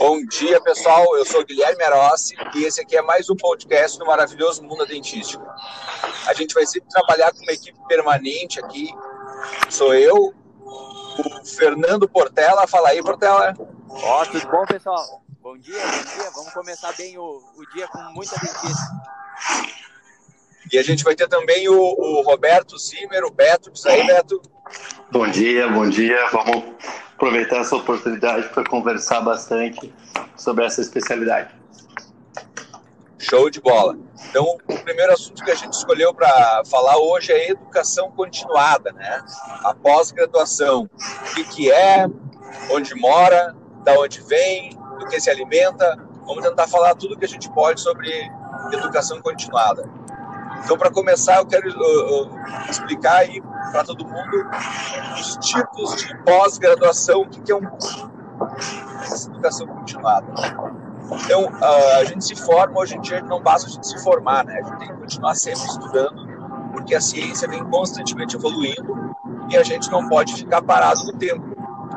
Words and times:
Bom 0.00 0.24
dia, 0.24 0.58
pessoal. 0.62 1.14
Eu 1.14 1.26
sou 1.26 1.44
Guilherme 1.44 1.84
Arossi 1.84 2.34
e 2.54 2.64
esse 2.64 2.80
aqui 2.80 2.96
é 2.96 3.02
mais 3.02 3.28
um 3.28 3.36
podcast 3.36 3.98
do 3.98 4.06
maravilhoso 4.06 4.62
mundo 4.62 4.86
dentístico. 4.86 5.46
A 6.26 6.32
gente 6.32 6.54
vai 6.54 6.64
sempre 6.64 6.88
trabalhar 6.88 7.30
com 7.32 7.42
uma 7.42 7.52
equipe 7.52 7.78
permanente 7.86 8.58
aqui. 8.58 8.88
Sou 9.68 9.94
eu, 9.94 10.34
o 10.64 11.44
Fernando 11.44 12.08
Portela. 12.08 12.66
Fala 12.66 12.88
aí, 12.88 13.02
Portela. 13.02 13.52
Ó, 13.90 14.22
oh, 14.22 14.26
tudo 14.26 14.48
bom, 14.48 14.64
pessoal? 14.64 15.22
Bom 15.42 15.58
dia, 15.58 15.78
bom 15.78 16.16
dia. 16.16 16.30
Vamos 16.34 16.52
começar 16.54 16.92
bem 16.94 17.18
o, 17.18 17.42
o 17.58 17.66
dia 17.74 17.86
com 17.88 17.98
muita 18.14 18.36
dentista. 18.36 18.82
E 20.72 20.78
a 20.78 20.82
gente 20.82 21.04
vai 21.04 21.14
ter 21.14 21.28
também 21.28 21.68
o, 21.68 21.78
o 21.78 22.22
Roberto 22.22 22.78
Zimmer, 22.78 23.22
o 23.24 23.30
Beto. 23.30 23.70
Diz 23.70 23.84
aí, 23.84 24.06
Beto. 24.06 24.40
Bom 25.12 25.28
dia, 25.28 25.68
bom 25.68 25.86
dia. 25.90 26.26
Vamos 26.30 26.64
aproveitar 27.20 27.58
essa 27.58 27.76
oportunidade 27.76 28.48
para 28.48 28.64
conversar 28.64 29.20
bastante 29.20 29.92
sobre 30.38 30.64
essa 30.64 30.80
especialidade. 30.80 31.54
Show 33.18 33.50
de 33.50 33.60
bola. 33.60 33.98
Então, 34.30 34.56
o 34.66 34.78
primeiro 34.78 35.12
assunto 35.12 35.44
que 35.44 35.50
a 35.50 35.54
gente 35.54 35.74
escolheu 35.74 36.14
para 36.14 36.62
falar 36.70 36.96
hoje 36.96 37.30
é 37.30 37.50
educação 37.50 38.10
continuada, 38.12 38.90
né? 38.92 39.22
A 39.62 39.74
pós-graduação. 39.74 40.88
O 40.88 41.34
que, 41.34 41.44
que 41.44 41.70
é, 41.70 42.06
onde 42.70 42.94
mora, 42.94 43.54
da 43.84 43.92
onde 44.00 44.22
vem, 44.22 44.70
do 44.98 45.06
que 45.06 45.20
se 45.20 45.28
alimenta. 45.28 45.98
Vamos 46.24 46.42
tentar 46.42 46.66
falar 46.68 46.94
tudo 46.94 47.18
que 47.18 47.26
a 47.26 47.28
gente 47.28 47.50
pode 47.50 47.82
sobre 47.82 48.10
educação 48.72 49.20
continuada. 49.20 49.86
Então, 50.64 50.78
para 50.78 50.90
começar, 50.90 51.36
eu 51.36 51.46
quero 51.46 51.68
uh, 51.68 52.22
uh, 52.22 52.70
explicar 52.70 53.18
aí 53.18 53.42
para 53.70 53.84
todo 53.84 54.04
mundo 54.04 54.46
os 55.14 55.36
tipos 55.36 55.96
de 55.96 56.16
pós-graduação, 56.24 57.22
o 57.22 57.28
que, 57.28 57.50
é 57.50 57.54
um 57.54 57.62
educação 59.28 59.66
continuada. 59.66 60.26
Então, 61.24 61.48
a 61.98 62.04
gente 62.04 62.24
se 62.24 62.36
forma, 62.36 62.78
hoje 62.78 62.96
em 62.96 63.00
dia 63.00 63.20
não 63.22 63.42
basta 63.42 63.68
a 63.68 63.70
gente 63.70 63.86
se 63.86 64.02
formar, 64.02 64.44
né? 64.44 64.60
A 64.60 64.62
gente 64.62 64.78
tem 64.78 64.88
que 64.88 64.94
continuar 64.94 65.34
sempre 65.34 65.66
estudando, 65.66 66.70
porque 66.72 66.94
a 66.94 67.00
ciência 67.00 67.48
vem 67.48 67.64
constantemente 67.64 68.36
evoluindo 68.36 69.16
e 69.48 69.56
a 69.56 69.62
gente 69.62 69.90
não 69.90 70.08
pode 70.08 70.34
ficar 70.34 70.62
parado 70.62 71.04
no 71.04 71.12
tempo. 71.14 71.44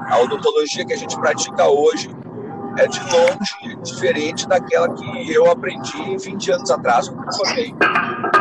A 0.09 0.19
odontologia 0.19 0.85
que 0.85 0.93
a 0.93 0.97
gente 0.97 1.17
pratica 1.17 1.67
hoje 1.67 2.09
é 2.77 2.87
de 2.87 2.99
longe 3.11 3.75
diferente 3.83 4.47
daquela 4.47 4.89
que 4.93 5.31
eu 5.31 5.49
aprendi 5.49 6.17
20 6.17 6.51
anos 6.51 6.71
atrás 6.71 7.07
quando 7.07 7.25
me 7.25 7.35
formei. 7.35 7.75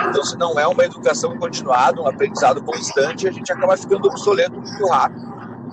Então, 0.08 0.24
se 0.24 0.36
não 0.36 0.58
é 0.58 0.66
uma 0.66 0.84
educação 0.84 1.36
continuada, 1.38 2.00
um 2.00 2.06
aprendizado 2.06 2.62
constante, 2.62 3.28
a 3.28 3.32
gente 3.32 3.52
acaba 3.52 3.76
ficando 3.76 4.08
obsoleto 4.08 4.60
muito 4.60 4.86
rápido, 4.86 5.32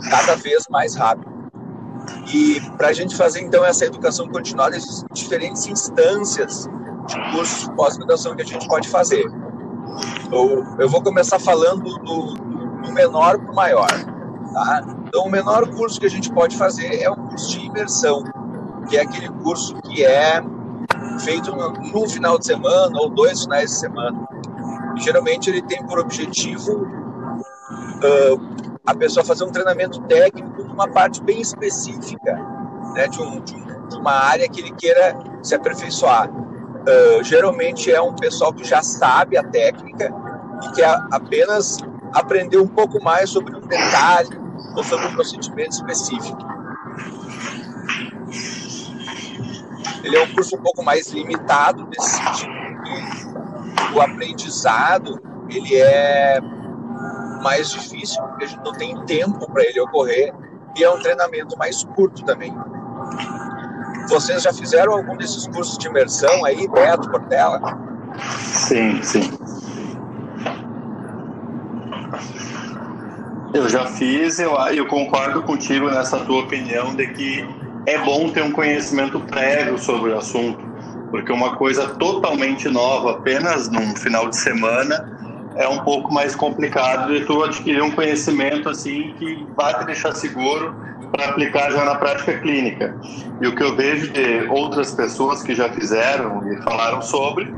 cada 0.09 0.35
vez 0.35 0.65
mais 0.69 0.95
rápido. 0.95 1.39
E 2.33 2.61
para 2.77 2.89
a 2.89 2.93
gente 2.93 3.15
fazer 3.15 3.41
então 3.41 3.63
essa 3.63 3.85
educação 3.85 4.27
continuada, 4.27 4.75
existem 4.75 5.07
diferentes 5.13 5.67
instâncias 5.67 6.67
de 7.07 7.31
cursos 7.31 7.67
de 7.67 7.75
pós-graduação 7.75 8.35
que 8.35 8.41
a 8.41 8.45
gente 8.45 8.67
pode 8.67 8.87
fazer. 8.87 9.25
Eu, 10.31 10.65
eu 10.79 10.89
vou 10.89 11.01
começar 11.01 11.39
falando 11.39 11.97
do, 11.99 12.33
do 12.81 12.91
menor 12.91 13.39
para 13.39 13.51
o 13.51 13.55
maior. 13.55 13.89
Tá? 14.53 14.83
Então, 15.07 15.25
o 15.25 15.29
menor 15.29 15.67
curso 15.75 15.99
que 15.99 16.05
a 16.05 16.09
gente 16.09 16.31
pode 16.31 16.57
fazer 16.57 17.01
é 17.01 17.09
o 17.09 17.15
curso 17.15 17.51
de 17.51 17.65
imersão, 17.65 18.23
que 18.89 18.97
é 18.97 19.01
aquele 19.01 19.29
curso 19.29 19.75
que 19.81 20.03
é 20.03 20.41
feito 21.19 21.55
num 21.55 22.09
final 22.09 22.37
de 22.39 22.45
semana 22.45 22.99
ou 22.99 23.09
dois 23.09 23.43
finais 23.43 23.69
de 23.69 23.77
semana. 23.77 24.27
Geralmente 24.97 25.49
ele 25.49 25.61
tem 25.61 25.85
por 25.85 25.99
objetivo 25.99 26.83
uh, 26.83 28.79
a 28.85 28.95
pessoa 28.95 29.23
fazer 29.23 29.43
um 29.43 29.51
treinamento 29.51 30.01
técnico 30.03 30.63
numa 30.63 30.87
parte 30.87 31.21
bem 31.21 31.39
específica, 31.39 32.33
né, 32.95 33.07
de, 33.07 33.21
um, 33.21 33.39
de, 33.41 33.53
de 33.53 33.95
uma 33.95 34.11
área 34.11 34.49
que 34.49 34.61
ele 34.61 34.71
queira 34.71 35.17
se 35.43 35.53
aperfeiçoar. 35.55 36.29
Uh, 36.29 37.23
geralmente 37.23 37.91
é 37.91 38.01
um 38.01 38.15
pessoal 38.15 38.51
que 38.51 38.63
já 38.63 38.81
sabe 38.81 39.37
a 39.37 39.43
técnica 39.43 40.13
e 40.63 40.71
quer 40.71 40.97
apenas 41.11 41.77
aprender 42.13 42.57
um 42.57 42.67
pouco 42.67 43.01
mais 43.03 43.29
sobre 43.29 43.55
um 43.55 43.61
detalhe 43.61 44.39
ou 44.75 44.83
sobre 44.83 45.05
um 45.07 45.13
procedimento 45.13 45.71
específico. 45.71 46.58
Ele 50.03 50.15
é 50.15 50.23
um 50.23 50.33
curso 50.33 50.55
um 50.55 50.61
pouco 50.61 50.83
mais 50.83 51.09
limitado 51.09 51.87
nesse 51.87 52.17
sentido, 52.17 52.59
o 53.93 54.01
aprendizado 54.01 55.19
ele 55.49 55.75
é 55.75 56.39
mais 57.41 57.71
difícil, 57.71 58.21
porque 58.23 58.45
a 58.45 58.47
gente 58.47 58.63
não 58.63 58.73
tem 58.73 59.05
tempo 59.05 59.51
para 59.51 59.63
ele 59.63 59.79
ocorrer, 59.79 60.33
e 60.77 60.83
é 60.83 60.89
um 60.89 60.99
treinamento 60.99 61.57
mais 61.57 61.83
curto 61.83 62.23
também. 62.23 62.53
Vocês 64.07 64.43
já 64.43 64.53
fizeram 64.53 64.93
algum 64.93 65.15
desses 65.17 65.47
cursos 65.47 65.77
de 65.77 65.87
imersão 65.87 66.45
aí, 66.45 66.67
Beto, 66.67 67.09
Portela? 67.09 67.59
Sim, 68.41 69.01
sim. 69.03 69.31
Eu 73.53 73.67
já 73.67 73.85
fiz, 73.87 74.39
eu, 74.39 74.53
eu 74.73 74.87
concordo 74.87 75.41
contigo 75.43 75.89
nessa 75.89 76.19
tua 76.19 76.41
opinião 76.41 76.95
de 76.95 77.07
que 77.07 77.47
é 77.89 77.97
bom 77.97 78.29
ter 78.29 78.43
um 78.43 78.51
conhecimento 78.51 79.19
prévio 79.19 79.77
sobre 79.79 80.11
o 80.11 80.17
assunto, 80.17 80.63
porque 81.09 81.31
uma 81.31 81.55
coisa 81.55 81.87
totalmente 81.95 82.69
nova, 82.69 83.13
apenas 83.13 83.67
num 83.67 83.95
final 83.95 84.29
de 84.29 84.37
semana, 84.37 85.17
é 85.55 85.67
um 85.67 85.79
pouco 85.79 86.13
mais 86.13 86.35
complicado 86.35 87.11
de 87.11 87.25
tu 87.25 87.43
adquirir 87.43 87.81
um 87.81 87.89
conhecimento 87.89 88.69
assim 88.69 89.13
que 89.17 89.43
vai 89.57 89.77
te 89.79 89.85
deixar 89.85 90.13
seguro 90.13 90.75
para 91.11 91.29
aplicar 91.29 91.71
já 91.71 91.83
na 91.83 91.95
prática 91.95 92.37
clínica. 92.37 92.95
E 93.41 93.47
o 93.47 93.55
que 93.55 93.63
eu 93.63 93.75
vejo 93.75 94.13
de 94.13 94.47
outras 94.49 94.93
pessoas 94.93 95.41
que 95.41 95.55
já 95.55 95.69
fizeram 95.69 96.47
e 96.51 96.61
falaram 96.61 97.01
sobre, 97.01 97.51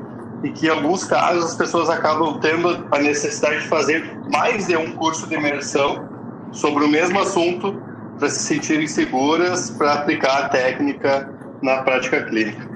e 0.43 0.49
que 0.49 0.67
em 0.67 0.69
alguns 0.69 1.03
casos 1.03 1.51
as 1.51 1.55
pessoas 1.55 1.89
acabam 1.89 2.39
tendo 2.39 2.87
a 2.89 2.99
necessidade 2.99 3.63
de 3.63 3.67
fazer 3.67 4.17
mais 4.31 4.67
de 4.67 4.77
um 4.77 4.93
curso 4.93 5.27
de 5.27 5.35
imersão 5.35 6.09
sobre 6.53 6.85
o 6.85 6.87
mesmo 6.87 7.19
assunto 7.19 7.90
para 8.21 8.29
se 8.29 8.39
sentirem 8.41 8.87
seguras 8.87 9.71
para 9.71 9.93
aplicar 9.93 10.45
a 10.45 10.49
técnica 10.49 11.27
na 11.59 11.81
prática 11.81 12.23
clínica. 12.23 12.69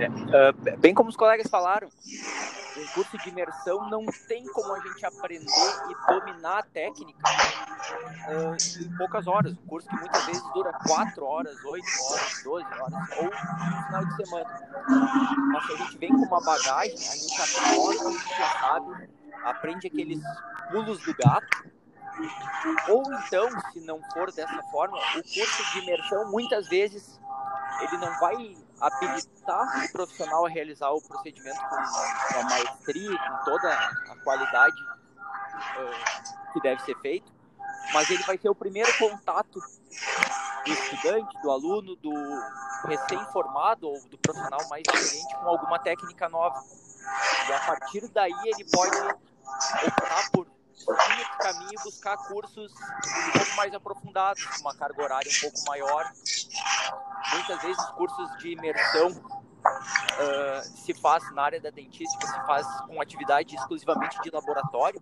É, 0.00 0.08
uh, 0.08 0.78
bem 0.78 0.94
como 0.94 1.10
os 1.10 1.16
colegas 1.16 1.46
falaram, 1.50 1.88
um 2.78 2.86
curso 2.94 3.18
de 3.18 3.28
imersão 3.28 3.90
não 3.90 4.06
tem 4.26 4.44
como 4.46 4.72
a 4.72 4.80
gente 4.80 5.04
aprender 5.04 5.44
e 5.44 6.10
dominar 6.10 6.60
a 6.60 6.62
técnica 6.62 7.20
uh, 8.28 8.82
em 8.82 8.96
poucas 8.96 9.26
horas. 9.26 9.52
Um 9.52 9.66
curso 9.66 9.86
que 9.86 9.96
muitas 9.96 10.24
vezes 10.24 10.42
dura 10.54 10.72
4 10.86 11.22
horas, 11.22 11.54
8 11.62 11.84
horas, 12.08 12.42
12 12.44 12.64
horas, 12.64 13.10
ou 13.18 13.30
final 13.86 14.06
de 14.06 14.16
semana. 14.16 14.60
Mas 15.52 15.66
se 15.66 15.72
a 15.72 15.76
gente 15.76 15.98
vem 15.98 16.08
com 16.08 16.24
uma 16.24 16.40
bagagem, 16.42 16.94
a 16.94 17.14
gente 17.14 17.42
aprende, 17.42 18.06
a 18.06 18.10
gente 18.10 18.38
já 18.38 18.58
sabe, 18.58 19.08
aprende 19.44 19.86
aqueles 19.86 20.22
pulos 20.70 20.98
do 21.04 21.14
gato 21.14 21.81
ou 22.88 23.02
então, 23.14 23.48
se 23.72 23.80
não 23.80 24.00
for 24.12 24.30
dessa 24.32 24.62
forma, 24.70 24.96
o 24.96 25.22
curso 25.22 25.72
de 25.72 25.78
imersão 25.80 26.30
muitas 26.30 26.68
vezes 26.68 27.20
ele 27.80 27.96
não 27.98 28.18
vai 28.18 28.56
habilitar 28.80 29.84
o 29.84 29.92
profissional 29.92 30.46
a 30.46 30.48
realizar 30.48 30.90
o 30.90 31.00
procedimento 31.00 31.60
com 31.60 32.38
a 32.38 32.44
maestria, 32.44 33.18
com 33.18 33.44
toda 33.44 33.72
a 33.72 34.16
qualidade 34.22 34.76
uh, 35.78 36.52
que 36.52 36.60
deve 36.60 36.82
ser 36.82 36.96
feito, 37.00 37.32
mas 37.92 38.10
ele 38.10 38.22
vai 38.24 38.38
ser 38.38 38.48
o 38.48 38.54
primeiro 38.54 38.92
contato 38.98 39.60
do 40.64 40.72
estudante, 40.72 41.42
do 41.42 41.50
aluno, 41.50 41.96
do 41.96 42.12
recém-formado 42.86 43.88
ou 43.88 44.00
do 44.08 44.18
profissional 44.18 44.68
mais 44.68 44.82
experiente 44.86 45.34
com 45.36 45.48
alguma 45.48 45.78
técnica 45.78 46.28
nova. 46.28 46.62
E 47.48 47.52
a 47.52 47.60
partir 47.60 48.08
daí 48.08 48.34
ele 48.44 48.64
pode 48.70 48.96
optar 48.98 50.30
por 50.32 50.46
seguir 50.82 51.22
esse 51.22 51.38
caminho 51.38 51.70
e 51.72 51.82
buscar 51.84 52.16
cursos 52.16 52.72
um 52.72 53.32
pouco 53.32 53.56
mais 53.56 53.74
aprofundados, 53.74 54.44
com 54.44 54.60
uma 54.60 54.74
carga 54.74 55.02
horária 55.02 55.30
um 55.30 55.40
pouco 55.40 55.64
maior. 55.66 56.12
Muitas 57.32 57.62
vezes 57.62 57.84
cursos 57.90 58.38
de 58.38 58.52
imersão 58.52 59.08
uh, 59.08 60.62
se 60.62 60.92
faz 60.94 61.30
na 61.32 61.42
área 61.42 61.60
da 61.60 61.70
dentística, 61.70 62.26
se 62.26 62.46
faz 62.46 62.66
com 62.86 63.00
atividade 63.00 63.54
exclusivamente 63.54 64.20
de 64.22 64.30
laboratório, 64.30 65.00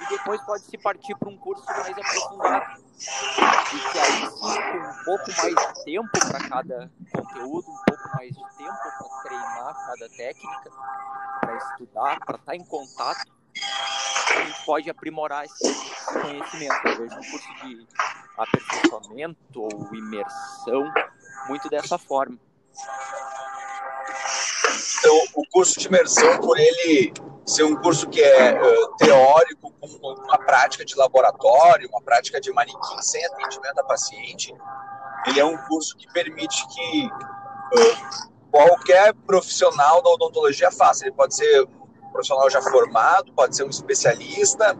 e 0.00 0.06
depois 0.08 0.40
pode 0.42 0.64
se 0.64 0.78
partir 0.78 1.14
para 1.16 1.28
um 1.28 1.36
curso 1.36 1.64
mais 1.66 1.96
aprofundado. 1.96 2.82
E 3.00 3.92
que 3.92 3.98
aí 3.98 4.26
sim, 4.26 4.62
com 4.72 4.78
um 4.78 5.04
pouco 5.04 5.24
mais 5.38 5.54
de 5.54 5.84
tempo 5.84 6.10
para 6.10 6.48
cada 6.48 6.90
conteúdo, 7.12 7.70
um 7.70 7.82
pouco 7.86 8.16
mais 8.16 8.30
de 8.30 8.56
tempo 8.56 8.76
para 8.76 9.22
treinar 9.22 9.86
cada 9.86 10.08
técnica, 10.10 10.70
para 11.40 11.56
estudar, 11.56 12.20
para 12.20 12.36
estar 12.36 12.54
em 12.54 12.64
contato 12.64 13.39
a 14.32 14.44
gente 14.44 14.64
pode 14.64 14.90
aprimorar 14.90 15.44
esse 15.44 15.92
conhecimento. 16.12 16.86
Eu 16.86 16.98
vejo 16.98 17.14
um 17.14 17.30
curso 17.30 17.54
de 17.62 17.86
aperfeiçoamento 18.36 19.36
ou 19.62 19.94
imersão 19.94 20.92
muito 21.48 21.68
dessa 21.68 21.98
forma. 21.98 22.38
Então, 24.98 25.16
o 25.34 25.42
curso 25.50 25.78
de 25.78 25.86
imersão, 25.86 26.38
por 26.40 26.58
ele 26.58 27.12
ser 27.46 27.64
um 27.64 27.74
curso 27.76 28.08
que 28.08 28.22
é 28.22 28.52
uh, 28.52 28.96
teórico, 28.96 29.72
com 29.80 29.86
uma 29.86 30.38
prática 30.38 30.84
de 30.84 30.94
laboratório, 30.94 31.88
uma 31.88 32.02
prática 32.02 32.40
de 32.40 32.52
manequim 32.52 33.02
sem 33.02 33.24
atendimento 33.26 33.78
a 33.80 33.84
paciente, 33.84 34.54
ele 35.26 35.40
é 35.40 35.44
um 35.44 35.56
curso 35.66 35.96
que 35.96 36.06
permite 36.12 36.66
que 36.68 37.06
uh, 37.06 38.30
qualquer 38.50 39.14
profissional 39.26 40.02
da 40.02 40.10
odontologia 40.10 40.70
faça. 40.70 41.04
Ele 41.04 41.12
pode 41.12 41.34
ser 41.34 41.66
profissional 42.12 42.50
já 42.50 42.60
formado, 42.62 43.32
pode 43.32 43.56
ser 43.56 43.64
um 43.64 43.70
especialista 43.70 44.76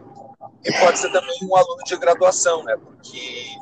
e 0.63 0.71
pode 0.79 0.99
ser 0.99 1.11
também 1.11 1.37
um 1.43 1.55
aluno 1.55 1.83
de 1.83 1.95
graduação, 1.97 2.63
né? 2.63 2.75
Porque 2.77 3.55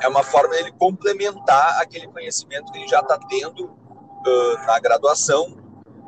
é 0.00 0.08
uma 0.08 0.22
forma 0.22 0.50
dele 0.54 0.72
complementar 0.78 1.80
aquele 1.80 2.06
conhecimento 2.08 2.72
que 2.72 2.78
ele 2.78 2.88
já 2.88 3.00
está 3.00 3.18
tendo 3.28 3.64
uh, 3.64 4.66
na 4.66 4.78
graduação 4.78 5.56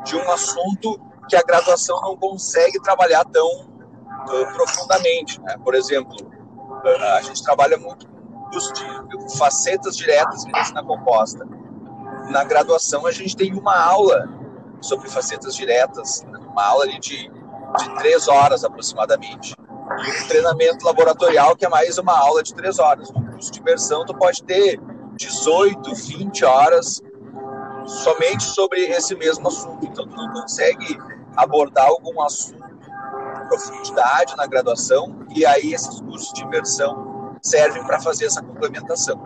de 0.05 0.17
um 0.17 0.31
assunto 0.31 1.01
que 1.29 1.37
a 1.37 1.43
graduação 1.43 2.01
não 2.01 2.17
consegue 2.17 2.81
trabalhar 2.81 3.25
tão 3.25 3.47
uh, 3.47 4.53
profundamente. 4.55 5.41
Né? 5.43 5.57
Por 5.63 5.75
exemplo, 5.75 6.17
uh, 6.23 7.05
a 7.17 7.23
gente 7.23 7.43
trabalha 7.43 7.77
muito 7.77 8.09
curso 8.51 8.73
de 8.73 9.39
facetas 9.39 9.97
diretas 9.97 10.45
de 10.45 10.53
medicina 10.53 10.85
composta. 10.85 11.47
Na 12.31 12.45
graduação, 12.45 13.07
a 13.07 13.13
gente 13.13 13.37
tem 13.37 13.53
uma 13.53 13.77
aula 13.77 14.29
sobre 14.81 15.09
facetas 15.09 15.55
diretas, 15.55 16.25
uma 16.51 16.65
aula 16.65 16.85
ali 16.85 16.99
de, 16.99 17.29
de 17.79 17.95
três 17.97 18.29
horas 18.29 18.65
aproximadamente. 18.65 19.55
E 19.57 20.25
um 20.25 20.29
treinamento 20.29 20.85
laboratorial 20.85 21.57
que 21.57 21.65
é 21.65 21.69
mais 21.69 21.99
uma 21.99 22.17
aula 22.17 22.43
de 22.43 22.55
três 22.55 22.79
horas. 22.79 23.11
No 23.11 23.25
curso 23.33 23.51
de 23.51 23.61
imersão, 23.61 24.05
tu 24.05 24.15
pode 24.15 24.43
ter 24.45 24.81
18, 25.17 25.95
20 25.95 26.45
horas 26.45 27.03
somente 27.87 28.45
sobre 28.45 28.81
esse 28.83 29.15
mesmo 29.17 29.49
assunto. 29.49 29.85
Então, 29.85 30.07
tu 30.07 30.17
não 30.17 30.33
consegue 30.33 30.99
abordar 31.37 31.87
algum 31.87 32.21
assunto 32.23 32.61
em 32.61 33.49
profundidade 33.49 34.37
na 34.37 34.47
graduação, 34.47 35.27
e 35.35 35.45
aí 35.45 35.75
esses 35.75 36.01
cursos 36.01 36.33
de 36.33 36.43
imersão 36.43 37.37
servem 37.43 37.85
para 37.85 38.01
fazer 38.01 38.27
essa 38.27 38.43
complementação. 38.43 39.21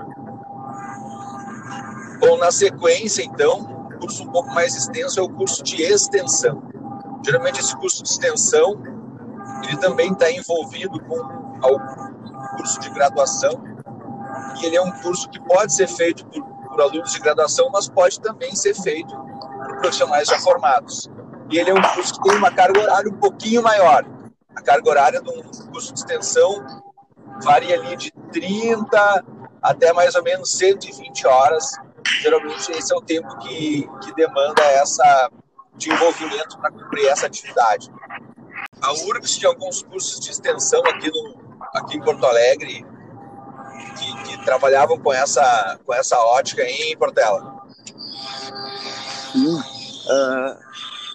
Bom, 2.21 2.39
na 2.39 2.51
sequência, 2.51 3.23
então, 3.23 3.89
o 3.95 3.99
curso 3.99 4.23
um 4.23 4.31
pouco 4.31 4.51
mais 4.55 4.75
extenso 4.75 5.21
é 5.21 5.23
o 5.23 5.29
curso 5.29 5.63
de 5.63 5.83
extensão. 5.83 6.74
Geralmente, 7.25 7.61
esse 7.61 7.77
curso 7.77 8.03
de 8.03 8.09
extensão 8.09 8.81
ele 9.67 9.77
também 9.79 10.13
está 10.13 10.31
envolvido 10.31 11.01
com 11.01 11.17
algum 11.63 12.57
curso 12.57 12.79
de 12.81 12.91
graduação, 12.91 13.63
e 14.61 14.67
ele 14.67 14.77
é 14.77 14.83
um 14.83 14.91
curso 15.01 15.29
que 15.29 15.41
pode 15.41 15.75
ser 15.75 15.89
feito 15.89 16.25
por, 16.27 16.43
por 16.43 16.81
alunos 16.81 17.13
de 17.13 17.21
graduação, 17.21 17.71
mas 17.73 17.89
pode 17.89 18.21
também 18.21 18.55
ser 18.55 18.75
feito 18.75 19.15
por 19.17 19.77
profissionais 19.79 20.29
já 20.29 20.39
formados. 20.39 21.11
E 21.51 21.59
ele 21.59 21.71
é 21.71 21.75
um 21.75 21.83
curso 21.95 22.15
que 22.15 22.29
tem 22.29 22.39
uma 22.39 22.51
carga 22.51 22.81
horária 22.81 23.11
um 23.11 23.17
pouquinho 23.17 23.63
maior. 23.63 24.05
A 24.55 24.63
carga 24.63 24.89
horária 24.89 25.21
de 25.21 25.31
um 25.31 25.43
curso 25.71 25.93
de 25.93 26.01
extensão 26.01 26.65
varia 27.43 27.79
ali 27.79 27.97
de 27.97 28.13
30 28.33 29.25
até 29.63 29.93
mais 29.93 30.15
ou 30.15 30.23
menos 30.23 30.53
120 30.53 31.27
horas. 31.27 31.73
Geralmente 32.21 32.71
esse 32.73 32.93
é 32.93 32.97
o 32.97 33.01
tempo 33.01 33.37
que, 33.39 33.89
que 34.03 34.15
demanda 34.15 34.63
essa 34.63 35.31
de 35.77 35.91
envolvimento 35.91 36.59
para 36.59 36.71
cumprir 36.71 37.07
essa 37.07 37.27
atividade. 37.27 37.91
A 38.81 38.93
URGS 38.93 39.39
tinha 39.39 39.49
alguns 39.49 39.83
cursos 39.83 40.21
de 40.21 40.31
extensão 40.31 40.81
aqui, 40.87 41.11
no, 41.11 41.59
aqui 41.75 41.97
em 41.97 42.01
Porto 42.01 42.25
Alegre 42.25 42.85
que, 43.97 44.23
que 44.25 44.45
trabalhavam 44.45 44.99
com 44.99 45.13
essa, 45.13 45.79
com 45.85 45.95
essa 45.95 46.19
ótica 46.19 46.63
em 46.63 46.97
Portela. 46.97 47.65
Sim. 49.33 49.57
Uh, 49.57 50.59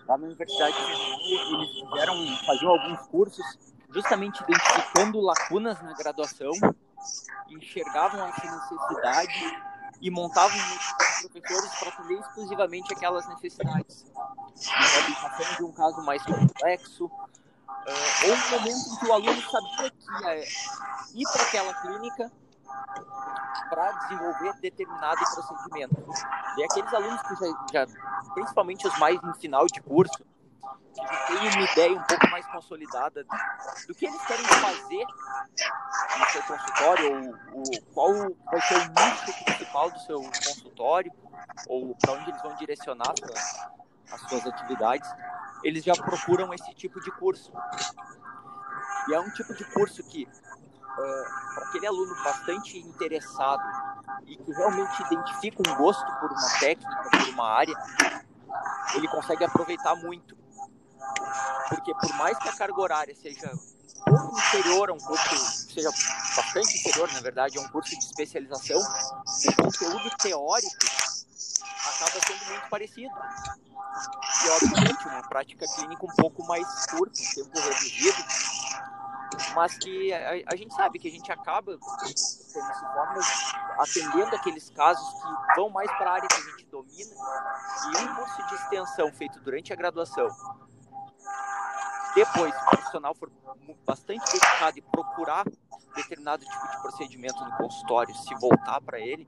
lá 0.07 0.17
na 0.17 0.25
Universidade 0.25 0.75
eles 0.75 1.69
fizeram, 1.79 2.37
faziam 2.45 2.71
alguns 2.71 3.07
cursos 3.07 3.45
justamente 3.93 4.41
identificando 4.43 5.19
lacunas 5.19 5.81
na 5.81 5.93
graduação, 5.93 6.51
enxergavam 7.49 8.27
essa 8.27 8.45
necessidade 8.45 9.68
e 10.01 10.09
montavam 10.09 10.57
professores 11.21 11.71
para 11.79 11.89
atender 11.89 12.19
exclusivamente 12.19 12.93
aquelas 12.93 13.27
necessidades. 13.27 14.05
De 14.55 14.69
reabilitação 14.69 15.55
de 15.57 15.63
um 15.63 15.71
caso 15.71 16.01
mais 16.03 16.23
complexo, 16.23 17.05
uh, 17.05 18.27
ou 18.27 18.33
um 18.33 18.49
momento 18.51 18.93
em 18.93 18.97
que 18.97 19.05
o 19.05 19.13
aluno 19.13 19.41
sabia 19.41 19.91
que 19.91 20.23
ia 20.23 21.21
ir 21.21 21.23
para 21.31 21.43
aquela 21.43 21.73
clínica 21.81 22.31
para 23.69 23.91
desenvolver 23.91 24.53
determinado 24.61 25.19
procedimento. 25.33 26.05
E 26.57 26.63
aqueles 26.63 26.93
alunos 26.93 27.21
que 27.21 27.35
já, 27.35 27.85
já, 27.85 27.87
principalmente 28.33 28.87
os 28.87 28.97
mais 28.99 29.21
no 29.21 29.33
final 29.35 29.65
de 29.67 29.81
curso, 29.81 30.23
que 30.93 31.27
têm 31.27 31.49
uma 31.49 31.71
ideia 31.71 31.97
um 31.97 32.03
pouco 32.03 32.29
mais 32.29 32.45
consolidada 32.47 33.25
do 33.87 33.95
que 33.95 34.05
eles 34.05 34.21
querem 34.25 34.45
fazer 34.45 35.05
no 36.19 36.25
seu 36.31 36.43
consultório, 36.43 37.39
ou, 37.53 37.59
ou 37.59 37.81
qual 37.93 38.13
vai 38.51 38.61
ser 38.61 38.75
o 38.75 38.89
nicho 38.89 39.58
do 39.87 39.99
seu 39.99 40.21
consultório, 40.21 41.11
ou 41.67 41.95
para 41.95 42.13
onde 42.13 42.29
eles 42.29 42.41
vão 42.41 42.55
direcionar 42.55 43.13
as 44.11 44.21
suas 44.21 44.45
atividades, 44.45 45.09
eles 45.63 45.83
já 45.83 45.93
procuram 45.93 46.53
esse 46.53 46.73
tipo 46.73 46.99
de 46.99 47.11
curso. 47.11 47.51
E 49.07 49.13
é 49.13 49.19
um 49.19 49.29
tipo 49.31 49.53
de 49.53 49.63
curso 49.65 50.03
que 50.03 50.25
uh, 50.25 51.55
para 51.55 51.67
aquele 51.67 51.87
aluno 51.87 52.15
bastante 52.23 52.77
interessado 52.77 53.63
e 54.25 54.35
que 54.37 54.51
realmente 54.51 55.01
identifica 55.03 55.63
um 55.67 55.75
gosto 55.75 56.05
por 56.19 56.31
uma 56.31 56.59
técnica, 56.59 57.09
por 57.09 57.29
uma 57.29 57.49
área, 57.49 57.75
ele 58.95 59.07
consegue 59.07 59.43
aproveitar 59.43 59.95
muito. 59.95 60.37
Porque 61.69 61.93
por 61.93 62.13
mais 62.15 62.37
que 62.37 62.49
a 62.49 62.53
carga 62.53 62.79
horária 62.79 63.15
seja 63.15 63.51
um 64.07 64.15
pouco 64.15 64.37
inferior 64.39 64.89
a 64.89 64.93
um 64.93 64.97
curso, 64.97 65.71
seja 65.73 65.89
bastante 66.35 66.77
inferior, 66.77 67.11
na 67.13 67.21
verdade, 67.21 67.57
a 67.57 67.61
um 67.61 67.67
curso 67.69 67.91
de 67.91 68.05
especialização, 68.05 68.79
o 68.79 69.63
conteúdo 69.63 70.09
teórico 70.17 70.75
acaba 71.87 72.19
sendo 72.25 72.45
muito 72.49 72.69
parecido. 72.69 73.13
E, 74.45 74.49
obviamente, 74.49 75.07
uma 75.07 75.23
prática 75.23 75.65
clínica 75.75 76.05
um 76.05 76.15
pouco 76.15 76.45
mais 76.45 76.85
curta, 76.87 77.21
um 77.21 77.43
tempo 77.43 77.59
reduzido, 77.59 78.23
mas 79.55 79.77
que 79.77 80.13
a, 80.13 80.53
a, 80.53 80.55
gente 80.55 80.73
sabe 80.73 80.99
que 80.99 81.07
a 81.07 81.11
gente 81.11 81.31
acaba, 81.31 81.77
de 82.05 82.13
formas, 82.93 83.25
atendendo 83.77 84.35
aqueles 84.35 84.69
casos 84.69 85.07
que 85.09 85.55
vão 85.55 85.69
mais 85.69 85.91
para 85.97 86.11
a 86.11 86.13
área 86.13 86.27
que 86.27 86.35
a 86.35 86.51
gente 86.51 86.65
domina, 86.65 87.15
e 87.85 87.97
um 87.97 88.15
curso 88.15 88.47
de 88.47 88.55
extensão 88.55 89.11
feito 89.11 89.39
durante 89.41 89.73
a 89.73 89.75
graduação, 89.75 90.29
depois 92.15 92.53
o 92.53 92.69
profissional 92.69 93.15
for 93.15 93.31
bastante 93.85 94.23
dedicado 94.31 94.77
e 94.77 94.81
procurar 94.81 95.45
determinado 95.95 96.43
tipo 96.43 96.71
de 96.71 96.81
procedimento 96.81 97.43
no 97.43 97.51
consultório, 97.57 98.13
se 98.15 98.33
voltar 98.35 98.81
para 98.81 98.99
ele, 98.99 99.27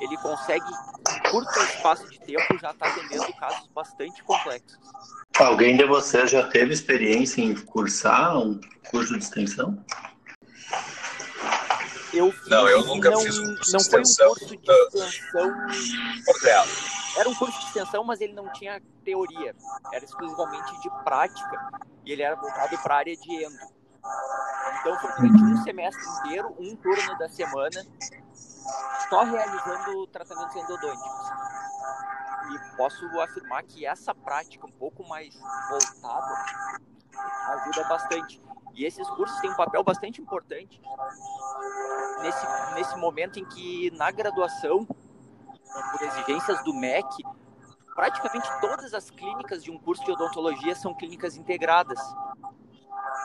ele 0.00 0.16
consegue, 0.18 0.66
em 0.66 1.30
curto 1.30 1.58
espaço 1.60 2.08
de 2.10 2.18
tempo, 2.20 2.58
já 2.58 2.70
estar 2.70 2.74
tá 2.74 2.88
atendendo 2.88 3.32
casos 3.34 3.66
bastante 3.74 4.22
complexos. 4.22 4.78
Alguém 5.38 5.76
de 5.76 5.84
vocês 5.84 6.30
já 6.30 6.46
teve 6.48 6.72
experiência 6.72 7.40
em 7.40 7.54
cursar 7.54 8.38
um 8.38 8.60
curso 8.90 9.14
de 9.14 9.24
extensão? 9.24 9.78
Eu 12.12 12.32
fiz, 12.32 12.48
não, 12.48 12.68
eu 12.68 12.84
nunca 12.84 13.10
não, 13.10 13.20
fiz 13.20 13.38
um 13.38 13.56
curso 13.56 13.72
não 13.72 13.78
de 13.78 13.84
extensão. 13.84 14.28
Não 14.28 14.34
foi 14.34 14.46
um 14.46 14.60
curso 14.60 14.90
de 14.90 14.96
extensão. 15.06 15.66
Era 17.16 17.28
um 17.28 17.34
curso 17.34 17.58
de 17.58 17.66
extensão, 17.66 18.04
mas 18.04 18.20
ele 18.20 18.32
não 18.32 18.52
tinha 18.52 18.80
teoria. 19.04 19.54
Era 19.92 20.04
exclusivamente 20.04 20.80
de 20.80 20.90
prática. 21.02 21.70
E 22.04 22.12
ele 22.12 22.22
era 22.22 22.36
voltado 22.36 22.78
para 22.78 22.94
a 22.94 22.98
área 22.98 23.16
de 23.16 23.44
endo. 23.44 23.76
Então 24.80 24.98
foi 24.98 25.28
durante 25.28 25.42
um 25.42 25.62
semestre 25.62 26.04
inteiro, 26.18 26.54
um 26.58 26.76
turno 26.76 27.18
da 27.18 27.28
semana, 27.28 27.84
só 29.08 29.24
realizando 29.24 30.06
tratamentos 30.08 30.54
endodônticos. 30.54 31.30
E 32.52 32.76
posso 32.76 33.04
afirmar 33.20 33.64
que 33.64 33.84
essa 33.84 34.14
prática 34.14 34.66
um 34.66 34.70
pouco 34.70 35.06
mais 35.08 35.34
voltada 35.68 36.44
ajuda 37.48 37.88
bastante. 37.88 38.40
E 38.74 38.84
esses 38.84 39.08
cursos 39.10 39.40
têm 39.40 39.50
um 39.50 39.56
papel 39.56 39.82
bastante 39.82 40.20
importante 40.20 40.80
nesse, 42.20 42.46
nesse 42.74 42.96
momento 42.96 43.38
em 43.38 43.44
que, 43.44 43.90
na 43.92 44.10
graduação, 44.10 44.86
por 45.90 46.02
exigências 46.02 46.62
do 46.64 46.74
MEC, 46.74 47.24
praticamente 47.94 48.48
todas 48.60 48.92
as 48.94 49.10
clínicas 49.10 49.62
de 49.64 49.70
um 49.70 49.78
curso 49.78 50.04
de 50.04 50.12
odontologia 50.12 50.74
são 50.74 50.94
clínicas 50.94 51.36
integradas, 51.36 51.98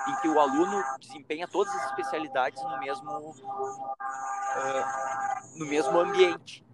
em 0.08 0.16
que 0.22 0.30
o 0.30 0.40
aluno 0.40 0.84
desempenha 1.00 1.48
todas 1.48 1.74
as 1.76 1.86
especialidades 1.88 2.62
no 2.64 2.80
mesmo, 2.80 3.12
uh, 3.12 3.36
no 5.58 5.66
mesmo 5.66 6.00
ambiente. 6.00 6.66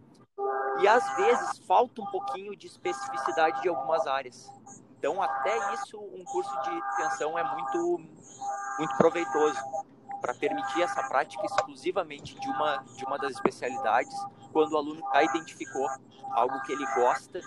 E 0.79 0.87
às 0.87 1.09
vezes 1.15 1.59
falta 1.67 2.01
um 2.01 2.05
pouquinho 2.05 2.55
de 2.55 2.67
especificidade 2.67 3.61
de 3.61 3.69
algumas 3.69 4.05
áreas. 4.05 4.51
Então, 4.99 5.21
até 5.21 5.73
isso, 5.73 5.99
um 5.99 6.23
curso 6.25 6.61
de 6.61 6.77
extensão 6.77 7.37
é 7.37 7.43
muito, 7.43 7.99
muito 8.77 8.97
proveitoso 8.97 9.59
para 10.27 10.33
permitir 10.33 10.81
essa 10.81 11.01
prática 11.03 11.45
exclusivamente 11.45 12.37
de 12.37 12.47
uma, 12.49 12.83
de 12.97 13.05
uma 13.05 13.17
das 13.17 13.31
especialidades, 13.31 14.13
quando 14.51 14.73
o 14.73 14.77
aluno 14.77 15.01
já 15.13 15.23
identificou 15.23 15.87
algo 16.31 16.61
que 16.63 16.73
ele 16.73 16.85
gosta 16.95 17.39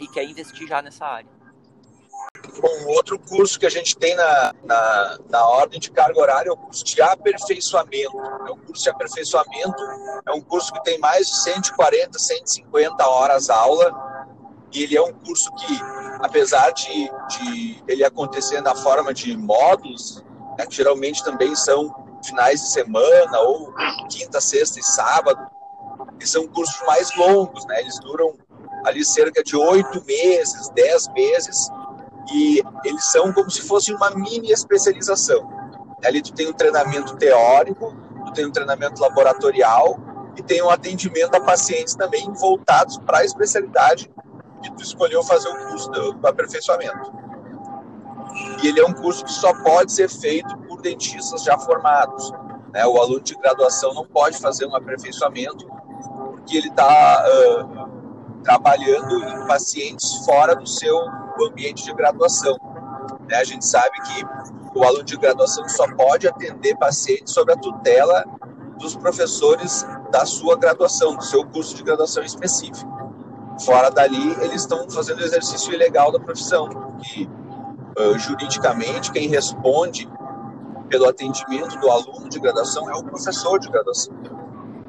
e, 0.00 0.04
e 0.04 0.08
quer 0.08 0.24
investir 0.24 0.66
já 0.66 0.82
nessa 0.82 1.06
área. 1.06 1.30
Um 2.60 2.88
outro 2.88 3.20
curso 3.20 3.56
que 3.58 3.66
a 3.66 3.70
gente 3.70 3.96
tem 3.96 4.16
na, 4.16 4.52
na, 4.64 5.18
na, 5.30 5.46
ordem 5.46 5.78
de 5.78 5.92
carga 5.92 6.18
horária 6.20 6.48
é 6.48 6.52
o 6.52 6.56
curso 6.56 6.84
de 6.84 7.00
aperfeiçoamento. 7.00 8.18
É 8.48 8.50
um 8.50 8.58
curso 8.58 8.82
de 8.82 8.90
aperfeiçoamento, 8.90 9.82
é 10.26 10.32
um 10.32 10.40
curso 10.40 10.72
que 10.72 10.82
tem 10.82 10.98
mais 10.98 11.28
de 11.28 11.36
140, 11.40 12.18
150 12.18 13.06
horas 13.06 13.48
aula, 13.48 13.92
e 14.72 14.82
ele 14.82 14.96
é 14.96 15.02
um 15.02 15.12
curso 15.12 15.52
que, 15.54 15.80
apesar 16.20 16.72
de, 16.72 17.10
de 17.28 17.84
ele 17.86 18.04
acontecer 18.04 18.60
na 18.60 18.74
forma 18.74 19.14
de 19.14 19.36
módulos, 19.36 20.22
né, 20.58 20.66
que 20.66 20.76
geralmente 20.76 21.24
também 21.24 21.54
são 21.54 21.94
finais 22.24 22.60
de 22.60 22.68
semana, 22.70 23.40
ou 23.40 23.72
quinta, 24.08 24.40
sexta 24.40 24.78
e 24.78 24.82
sábado, 24.82 25.40
e 26.20 26.26
são 26.26 26.46
cursos 26.46 26.80
mais 26.86 27.14
longos, 27.16 27.66
né? 27.66 27.80
eles 27.80 27.98
duram 28.00 28.34
ali 28.84 29.04
cerca 29.04 29.42
de 29.42 29.56
oito 29.56 30.04
meses, 30.04 30.68
dez 30.70 31.08
meses, 31.08 31.68
e 32.32 32.62
eles 32.84 33.04
são 33.06 33.32
como 33.32 33.50
se 33.50 33.62
fosse 33.62 33.92
uma 33.92 34.10
mini 34.10 34.50
especialização. 34.50 35.48
Ali 36.04 36.22
tu 36.22 36.32
tem 36.32 36.48
um 36.48 36.52
treinamento 36.52 37.16
teórico, 37.16 37.94
tu 38.26 38.32
tem 38.32 38.46
um 38.46 38.50
treinamento 38.50 39.00
laboratorial 39.00 39.98
e 40.36 40.42
tem 40.42 40.62
um 40.62 40.70
atendimento 40.70 41.34
a 41.34 41.40
pacientes 41.40 41.94
também 41.94 42.32
voltados 42.34 42.98
para 42.98 43.18
a 43.18 43.24
especialidade 43.24 44.10
que 44.62 44.72
tu 44.72 44.82
escolheu 44.82 45.22
fazer 45.24 45.48
o 45.48 45.68
curso 45.68 45.90
do, 45.90 46.26
aperfeiçoamento. 46.26 47.12
E 48.62 48.68
ele 48.68 48.80
é 48.80 48.86
um 48.86 48.92
curso 48.92 49.24
que 49.24 49.32
só 49.32 49.52
pode 49.62 49.92
ser 49.92 50.08
feito 50.08 50.56
por 50.58 50.80
dentistas 50.80 51.42
já 51.42 51.58
formados. 51.58 52.32
Né? 52.72 52.86
O 52.86 52.98
aluno 52.98 53.20
de 53.20 53.34
graduação 53.34 53.92
não 53.94 54.06
pode 54.06 54.38
fazer 54.38 54.66
um 54.66 54.74
aperfeiçoamento 54.74 55.66
porque 56.30 56.56
ele 56.56 56.68
está 56.68 57.24
uh, 57.24 58.42
trabalhando 58.42 59.24
em 59.24 59.46
pacientes 59.46 60.24
fora 60.24 60.56
do 60.56 60.66
seu 60.66 60.98
ambiente 61.46 61.84
de 61.84 61.92
graduação. 61.94 62.56
Né? 63.28 63.36
A 63.36 63.44
gente 63.44 63.64
sabe 63.66 64.00
que 64.00 64.24
o 64.74 64.82
aluno 64.84 65.04
de 65.04 65.16
graduação 65.16 65.68
só 65.68 65.86
pode 65.94 66.26
atender 66.26 66.76
pacientes 66.76 67.32
sob 67.32 67.52
a 67.52 67.56
tutela 67.56 68.24
dos 68.78 68.96
professores 68.96 69.86
da 70.10 70.26
sua 70.26 70.56
graduação, 70.56 71.14
do 71.14 71.24
seu 71.24 71.46
curso 71.46 71.76
de 71.76 71.82
graduação 71.82 72.22
específico. 72.22 72.90
Fora 73.64 73.90
dali, 73.90 74.32
eles 74.40 74.62
estão 74.62 74.90
fazendo 74.90 75.22
exercício 75.22 75.72
ilegal 75.72 76.10
da 76.10 76.18
profissão, 76.18 76.68
que 77.02 77.28
uh, 77.98 78.18
juridicamente 78.18 79.12
quem 79.12 79.28
responde 79.28 80.08
pelo 80.88 81.08
atendimento 81.08 81.78
do 81.78 81.90
aluno 81.90 82.28
de 82.28 82.38
graduação 82.38 82.88
é 82.90 82.94
o 82.94 83.02
professor 83.02 83.58
de 83.58 83.68
graduação. 83.68 84.14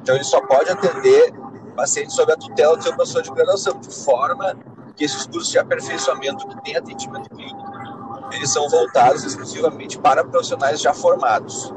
Então 0.02 0.14
ele 0.14 0.24
só 0.24 0.40
pode 0.46 0.70
atender 0.70 1.32
pacientes 1.74 2.14
sob 2.14 2.32
a 2.32 2.36
tutela 2.36 2.76
do 2.76 2.82
seu 2.82 2.94
professor 2.94 3.22
de 3.22 3.30
graduação, 3.30 3.78
de 3.80 3.94
forma 4.04 4.54
que 4.96 5.04
esses 5.04 5.26
cursos 5.26 5.50
de 5.50 5.58
aperfeiçoamento 5.58 6.46
que 6.46 6.62
tem 6.62 6.76
atendimento 6.76 7.28
clínico, 7.30 7.72
eles 8.32 8.52
são 8.52 8.68
voltados 8.68 9.24
exclusivamente 9.24 9.98
para 9.98 10.24
profissionais 10.24 10.80
já 10.80 10.92
formados. 10.92 11.72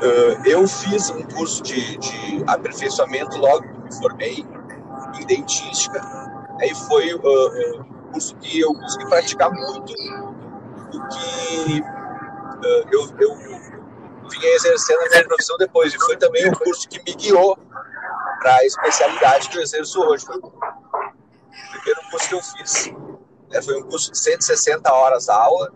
Uh, 0.00 0.44
eu 0.44 0.66
fiz 0.68 1.10
um 1.10 1.22
curso 1.22 1.62
de, 1.62 1.96
de, 1.96 2.44
aperfeiçoamento 2.46 3.36
logo 3.38 3.62
que 3.62 3.82
me 3.82 3.94
formei 3.94 4.46
em 5.18 5.26
dentística, 5.26 6.00
aí 6.60 6.74
foi 6.74 7.14
uh, 7.14 7.80
um 7.80 7.97
que 8.40 8.60
eu 8.60 8.72
consegui 8.74 9.08
praticar 9.08 9.50
muito 9.50 9.92
do 10.90 11.08
que 11.08 11.80
uh, 11.80 12.88
eu, 12.90 13.08
eu 13.18 13.34
vinha 14.28 14.54
exercendo 14.54 15.00
a 15.02 15.08
minha 15.08 15.24
profissão 15.26 15.56
depois, 15.58 15.94
e 15.94 15.98
foi 15.98 16.16
também 16.16 16.48
um 16.48 16.52
curso 16.52 16.88
que 16.88 16.98
me 17.02 17.14
guiou 17.14 17.56
para 18.40 18.56
a 18.56 18.64
especialidade 18.64 19.48
que 19.48 19.58
eu 19.58 19.62
exerço 19.62 20.00
hoje. 20.00 20.24
Foi 20.24 20.40
primeiro 21.88 22.10
curso 22.10 22.28
que 22.28 22.34
eu 22.34 22.42
fiz. 22.42 22.92
É, 23.50 23.62
foi 23.62 23.80
um 23.80 23.88
curso 23.88 24.12
de 24.12 24.18
160 24.18 24.92
horas 24.92 25.28
aula, 25.28 25.72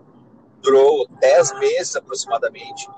durou 0.61 1.07
10 1.21 1.59
meses 1.59 1.97
aproximadamente. 1.97 2.89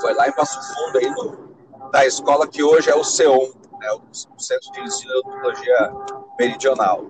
Foi 0.00 0.12
lá 0.14 0.28
em 0.28 0.32
Passo 0.32 0.60
Fundo, 0.74 0.98
aí 0.98 1.10
no, 1.10 1.54
na 1.92 2.04
escola 2.04 2.48
que 2.48 2.62
hoje 2.62 2.90
é 2.90 2.94
o 2.94 3.04
CEOM, 3.04 3.52
né, 3.78 3.88
o 3.92 4.40
Centro 4.40 4.70
de 4.72 4.80
Ensino 4.80 5.12
de 5.12 5.18
Odontologia 5.18 5.92
Meridional. 6.38 7.04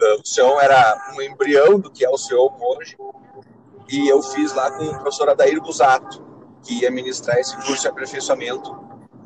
O 0.00 0.26
CEOM 0.26 0.60
era 0.60 1.12
um 1.16 1.22
embrião 1.22 1.78
do 1.78 1.90
que 1.90 2.04
é 2.04 2.08
o 2.08 2.18
CEOM 2.18 2.50
hoje, 2.60 2.96
e 3.88 4.08
eu 4.08 4.22
fiz 4.22 4.52
lá 4.54 4.70
com 4.72 4.84
o 4.84 4.98
professor 4.98 5.28
Adair 5.28 5.60
Busato, 5.60 6.22
que 6.62 6.82
ia 6.82 6.90
ministrar 6.90 7.38
esse 7.38 7.54
curso 7.56 7.82
de 7.82 7.88
aperfeiçoamento 7.88 8.76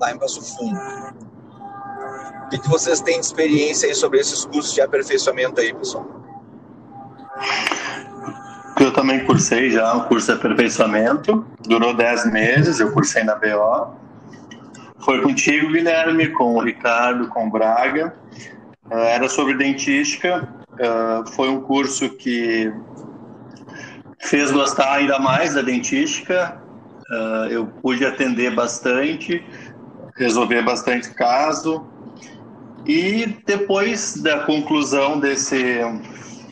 lá 0.01 0.13
em 0.13 0.19
Passo 0.19 0.43
Fundo. 0.43 0.79
O 2.45 2.49
que, 2.49 2.59
que 2.59 2.69
vocês 2.69 3.01
têm 3.01 3.21
de 3.21 3.27
experiência 3.27 3.89
aí 3.89 3.95
sobre 3.95 4.19
esses 4.21 4.45
cursos 4.45 4.73
de 4.73 4.81
aperfeiçoamento 4.81 5.61
aí, 5.61 5.73
pessoal? 5.75 6.07
Eu 8.81 8.93
também 8.93 9.25
cursei 9.25 9.71
já 9.71 9.95
um 9.95 10.05
curso 10.05 10.27
de 10.29 10.39
aperfeiçoamento, 10.39 11.47
durou 11.61 11.95
10 11.95 12.31
meses, 12.33 12.81
eu 12.81 12.93
cursei 12.93 13.25
na 13.25 13.35
BO. 13.35 13.95
Foi 15.01 15.21
contigo, 15.23 15.73
Guilherme, 15.73 16.29
com 16.29 16.55
o 16.55 16.63
Ricardo, 16.63 17.29
com 17.29 17.47
o 17.47 17.51
Braga. 17.51 18.15
Eh, 18.91 19.15
era 19.15 19.29
sobre 19.29 19.55
dentística, 19.55 20.49
eh, 20.79 21.25
foi 21.35 21.49
um 21.49 21.61
curso 21.61 22.11
que 22.11 22.73
fez 24.21 24.51
gostar 24.51 24.93
ainda 24.95 25.19
mais 25.19 25.55
da 25.55 25.63
dentística. 25.63 26.61
Eh, 27.11 27.49
eu 27.51 27.67
pude 27.67 28.05
atender 28.05 28.55
bastante, 28.55 29.45
resolver 30.17 30.63
bastante 30.63 31.11
caso, 31.15 31.87
e 32.87 33.27
depois 33.45 34.17
da 34.17 34.41
conclusão 34.45 35.21
desse, 35.21 35.81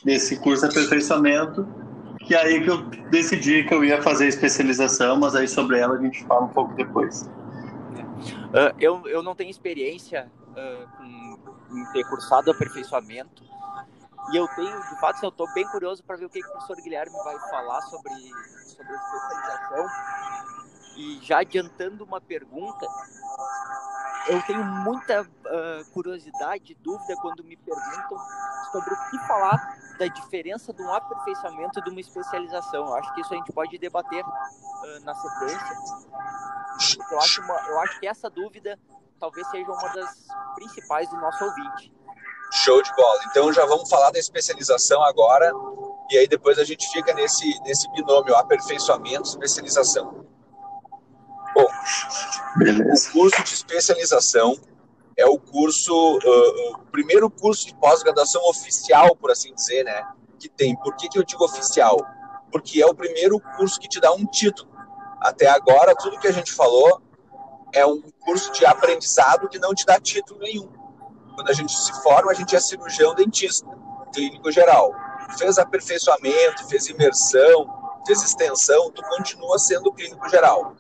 desse 0.05 0.37
curso 0.37 0.69
de 0.69 0.77
aperfeiçoamento, 0.79 1.67
que 2.27 2.35
é 2.35 2.43
aí 2.43 2.63
que 2.63 2.69
eu 2.69 2.83
decidi 3.11 3.65
que 3.65 3.73
eu 3.73 3.85
ia 3.85 4.03
fazer 4.03 4.27
especialização, 4.27 5.19
mas 5.19 5.35
aí 5.35 5.47
sobre 5.47 5.79
ela 5.79 5.95
a 5.95 5.99
gente 6.01 6.25
fala 6.25 6.45
um 6.45 6.49
pouco 6.49 6.75
depois. 6.75 7.23
Uh, 7.23 8.75
eu, 8.79 9.07
eu 9.07 9.23
não 9.23 9.35
tenho 9.35 9.51
experiência 9.51 10.31
uh, 10.51 11.05
em 11.75 11.85
ter 11.93 12.05
cursado 12.05 12.51
aperfeiçoamento, 12.51 13.46
e 14.33 14.37
eu 14.37 14.49
tenho, 14.49 14.81
de 14.89 15.01
fato, 15.01 15.23
eu 15.23 15.29
estou 15.29 15.53
bem 15.55 15.67
curioso 15.69 16.03
para 16.03 16.17
ver 16.17 16.27
o 16.27 16.31
que, 16.31 16.41
que 16.41 16.49
o 16.49 16.53
professor 16.53 16.77
Guilherme 16.77 17.17
vai 17.23 17.39
falar 17.51 17.81
sobre, 17.83 18.13
sobre 18.65 18.95
especialização. 18.95 19.87
E 20.97 21.21
já 21.23 21.41
adiantando 21.41 22.05
uma 22.05 22.21
pergunta, 22.21 22.87
eu 24.29 24.43
tenho 24.43 24.65
muita 24.65 25.23
uh, 25.23 25.93
curiosidade 25.93 26.73
e 26.73 26.75
dúvida 26.75 27.15
quando 27.21 27.45
me 27.45 27.57
perguntam 27.57 28.19
sobre 28.73 28.95
o 28.95 29.11
que 29.11 29.19
falar 29.27 29.79
da 29.99 30.07
diferença 30.07 30.73
de 30.73 30.83
um 30.83 30.93
aperfeiçoamento 30.93 31.79
e 31.79 31.83
de 31.83 31.91
uma 31.91 32.01
especialização. 32.01 32.87
Eu 32.87 32.95
acho 32.95 33.15
que 33.15 33.21
isso 33.21 33.33
a 33.33 33.37
gente 33.37 33.53
pode 33.53 33.79
debater 33.79 34.25
uh, 34.25 35.05
na 35.05 35.15
sequência. 35.15 35.77
Eu 37.11 37.19
acho, 37.21 37.43
uma, 37.43 37.55
eu 37.69 37.81
acho 37.81 38.01
que 38.01 38.07
essa 38.07 38.29
dúvida 38.29 38.79
talvez 39.21 39.47
seja 39.49 39.71
uma 39.71 39.89
das 39.89 40.27
principais 40.55 41.09
do 41.09 41.17
nosso 41.17 41.45
ouvinte. 41.45 41.93
Show 42.53 42.83
de 42.83 42.95
bola. 42.95 43.21
Então 43.31 43.53
já 43.53 43.65
vamos 43.67 43.89
falar 43.89 44.11
da 44.11 44.19
especialização 44.19 45.03
agora 45.03 45.53
e 46.11 46.19
aí 46.19 46.29
depois 46.29 46.59
a 46.59 46.65
gente 46.65 46.89
fica 46.91 47.13
nesse, 47.15 47.61
nesse 47.63 47.91
binômio 47.93 48.35
aperfeiçoamento 48.37 49.29
especialização. 49.29 50.25
Bom, 51.55 51.67
Beleza. 52.57 53.09
o 53.09 53.13
curso 53.13 53.43
de 53.43 53.55
especialização 53.55 54.57
é 55.17 55.25
o 55.25 55.39
curso, 55.39 56.19
uh, 56.19 56.73
o 56.75 56.79
primeiro 56.93 57.31
curso 57.31 57.67
de 57.67 57.75
pós-graduação 57.77 58.43
oficial, 58.49 59.17
por 59.17 59.31
assim 59.31 59.55
dizer, 59.55 59.83
né? 59.85 60.07
Que 60.39 60.49
tem. 60.49 60.77
Por 60.77 60.95
que, 60.95 61.09
que 61.09 61.19
eu 61.19 61.25
digo 61.25 61.45
oficial? 61.45 61.97
Porque 62.53 62.83
é 62.83 62.87
o 62.87 62.95
primeiro 62.95 63.41
curso 63.57 63.81
que 63.81 63.89
te 63.89 63.99
dá 63.99 64.13
um 64.13 64.27
título. 64.27 64.69
Até 65.19 65.47
agora, 65.47 65.95
tudo 65.97 66.19
que 66.19 66.29
a 66.29 66.33
gente 66.33 66.53
falou 66.53 67.01
é 67.73 67.87
um 67.87 68.03
curso 68.21 68.53
de 68.53 68.67
aprendizado 68.67 69.49
que 69.49 69.59
não 69.59 69.75
te 69.75 69.87
dá 69.87 69.99
título 69.99 70.41
nenhum. 70.41 70.69
Quando 71.37 71.51
a 71.51 71.53
gente 71.53 71.71
se 71.71 71.93
forma, 72.03 72.33
a 72.33 72.35
gente 72.35 72.57
é 72.57 72.61
cirurgião 72.61 73.15
dentista, 73.15 73.69
clínico 74.13 74.51
geral. 74.51 74.91
Fez 75.39 75.59
aperfeiçoamento, 75.59 76.67
fez 76.67 76.87
imersão, 76.89 77.69
fez 78.07 78.23
extensão, 78.23 78.91
tu 78.91 79.03
continua 79.03 79.59
sendo 79.59 79.93
clínico 79.93 80.27
geral. 80.31 80.75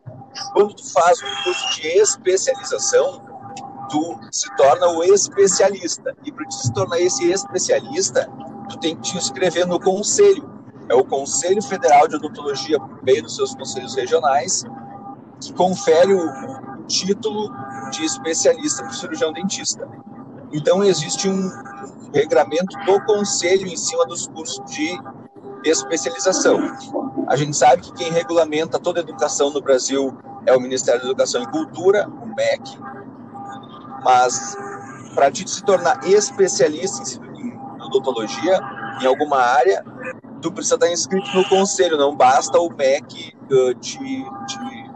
Quando 0.55 0.75
tu 0.75 0.93
faz 0.93 1.23
um 1.23 1.45
curso 1.45 1.81
de 1.81 1.89
especialização, 1.89 3.23
tu 3.91 4.19
se 4.33 4.49
torna 4.57 4.89
o 4.89 5.05
especialista. 5.05 6.17
E 6.25 6.33
para 6.33 6.51
se 6.51 6.73
tornar 6.73 7.01
esse 7.01 7.31
especialista, 7.31 8.27
tu 8.71 8.79
tem 8.79 8.97
que 8.97 9.03
te 9.03 9.19
inscrever 9.19 9.67
no 9.67 9.79
conselho. 9.79 10.57
É 10.89 10.95
o 10.95 11.05
Conselho 11.05 11.61
Federal 11.63 12.09
de 12.09 12.17
Odontologia, 12.17 12.79
por 12.79 13.03
meio 13.03 13.23
dos 13.23 13.35
seus 13.35 13.55
conselhos 13.55 13.95
regionais, 13.95 14.65
que 15.41 15.53
confere 15.53 16.15
o 16.15 16.87
título 16.87 17.53
de 17.91 18.05
especialista 18.05 18.83
para 18.85 18.93
o 18.93 18.95
cirurgião 18.95 19.33
dentista. 19.33 19.87
Então, 20.57 20.83
existe 20.83 21.29
um 21.29 21.51
regramento 22.15 22.79
do 22.87 23.05
conselho 23.05 23.67
em 23.67 23.77
cima 23.77 24.07
dos 24.07 24.27
cursos 24.27 24.65
de 24.71 24.99
especialização. 25.65 26.59
A 27.29 27.37
gente 27.37 27.55
sabe 27.55 27.83
que 27.83 27.93
quem 27.93 28.11
regulamenta 28.11 28.79
toda 28.79 29.01
a 29.01 29.03
educação 29.03 29.51
no 29.51 29.61
Brasil 29.61 30.17
é 30.47 30.57
o 30.57 30.61
Ministério 30.61 31.03
da 31.03 31.09
Educação 31.09 31.43
e 31.43 31.47
Cultura, 31.49 32.09
o 32.09 32.27
MEC, 32.35 32.79
mas 34.03 34.57
para 35.15 35.31
te 35.31 35.49
se 35.49 35.63
tornar 35.63 36.01
especialista 36.09 37.03
em 37.37 37.59
odontologia, 37.83 38.59
em 39.03 39.07
alguma 39.07 39.39
área, 39.39 39.85
tu 40.41 40.51
precisa 40.51 40.77
estar 40.77 40.91
inscrito 40.91 41.37
no 41.37 41.47
conselho, 41.51 41.99
não 41.99 42.17
basta 42.17 42.59
o 42.59 42.71
MEC 42.71 43.35
te, 43.81 43.99
te 43.99 44.91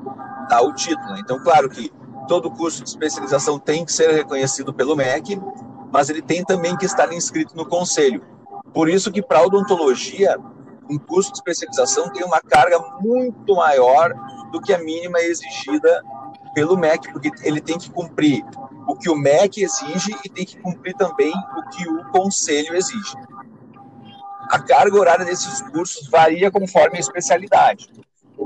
dar 0.49 0.63
o 0.63 0.73
título. 0.73 1.19
Então, 1.19 1.39
claro 1.43 1.69
que 1.69 1.93
todo 2.31 2.49
curso 2.49 2.85
de 2.85 2.91
especialização 2.91 3.59
tem 3.59 3.85
que 3.85 3.93
ser 3.93 4.13
reconhecido 4.13 4.73
pelo 4.73 4.95
MEC, 4.95 5.37
mas 5.93 6.09
ele 6.09 6.23
tem 6.23 6.45
também 6.45 6.77
que 6.77 6.87
estar 6.87 7.13
inscrito 7.13 7.57
no 7.57 7.67
conselho. 7.67 8.23
Por 8.73 8.89
isso 8.89 9.11
que 9.11 9.21
para 9.21 9.43
odontologia, 9.43 10.39
um 10.89 10.97
curso 10.97 11.33
de 11.33 11.39
especialização 11.39 12.09
tem 12.13 12.23
uma 12.23 12.41
carga 12.41 12.79
muito 13.01 13.57
maior 13.57 14.15
do 14.53 14.61
que 14.61 14.73
a 14.73 14.79
mínima 14.79 15.19
exigida 15.19 16.05
pelo 16.55 16.77
MEC, 16.77 17.13
porque 17.13 17.33
ele 17.43 17.61
tem 17.61 17.77
que 17.77 17.91
cumprir 17.91 18.45
o 18.87 18.95
que 18.95 19.11
o 19.11 19.17
MEC 19.17 19.65
exige 19.65 20.17
e 20.25 20.29
tem 20.29 20.47
que 20.47 20.57
cumprir 20.57 20.95
também 20.95 21.33
o 21.57 21.69
que 21.71 21.89
o 21.89 22.05
conselho 22.13 22.77
exige. 22.77 23.17
A 24.49 24.61
carga 24.61 24.97
horária 24.97 25.25
desses 25.25 25.63
cursos 25.63 26.09
varia 26.09 26.49
conforme 26.49 26.97
a 26.97 27.01
especialidade. 27.01 27.91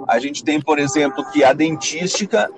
A 0.09 0.19
gente 0.19 0.43
tem, 0.43 0.59
por 0.59 0.79
exemplo, 0.79 1.23
que 1.31 1.45
a 1.45 1.53
dentística, 1.53 2.51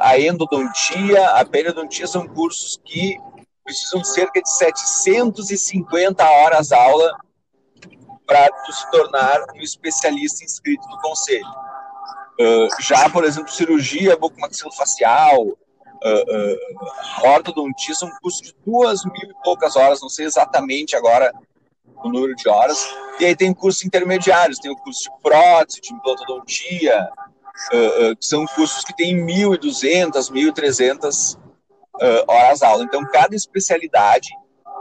a 0.00 0.18
endodontia, 0.18 1.26
a 1.30 1.44
periodontia 1.44 2.06
são 2.06 2.26
cursos 2.26 2.80
que 2.84 3.18
precisam 3.64 4.02
cerca 4.02 4.40
de 4.42 4.50
750 4.50 6.28
horas 6.28 6.72
aula 6.72 7.16
para 8.26 8.48
se 8.70 8.90
tornar 8.90 9.40
um 9.54 9.60
especialista 9.60 10.44
inscrito 10.44 10.86
no 10.88 11.00
conselho. 11.00 11.46
Uh, 12.40 12.68
já, 12.80 13.10
por 13.10 13.24
exemplo, 13.24 13.50
cirurgia 13.50 14.16
bucomaxilofacial, 14.16 15.42
uh, 15.42 15.54
uh, 15.54 17.28
ortodontia 17.28 17.94
são 17.94 18.08
um 18.08 18.16
curso 18.22 18.42
de 18.42 18.54
duas 18.64 19.04
mil 19.04 19.30
e 19.30 19.34
poucas 19.44 19.76
horas, 19.76 20.00
não 20.00 20.08
sei 20.08 20.26
exatamente 20.26 20.96
agora 20.96 21.32
o 22.02 22.08
número 22.08 22.34
de 22.34 22.48
horas. 22.48 22.78
E 23.18 23.26
aí 23.26 23.36
tem 23.36 23.52
cursos 23.52 23.84
intermediários, 23.84 24.58
tem 24.58 24.70
o 24.70 24.76
curso 24.76 25.00
de 25.00 25.22
prótese, 25.22 25.80
de 25.80 25.92
implantodontia, 25.92 27.10
uh, 27.72 28.10
uh, 28.10 28.16
que 28.16 28.26
são 28.26 28.46
cursos 28.46 28.84
que 28.84 28.94
têm 28.94 29.16
1.200, 29.16 30.30
1.300 30.30 31.36
uh, 31.36 31.38
horas 32.26 32.62
aula. 32.62 32.84
Então, 32.84 33.04
cada 33.12 33.34
especialidade 33.34 34.28